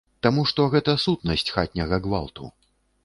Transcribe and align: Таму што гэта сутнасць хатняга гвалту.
Таму 0.27 0.45
што 0.51 0.65
гэта 0.75 0.95
сутнасць 1.03 1.45
хатняга 1.59 2.01
гвалту. 2.07 2.51